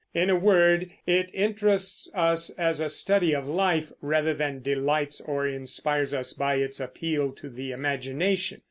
[0.15, 5.45] In a word, it interests us as a study of life, rather than delights or
[5.47, 8.59] inspires us by its appeal to the imagination.